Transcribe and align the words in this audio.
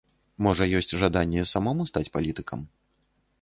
Можа 0.45 0.65
ёсць 0.79 0.95
жаданне 1.01 1.43
самому 1.51 1.87
стаць 1.91 2.05
палітыкам? 2.17 2.65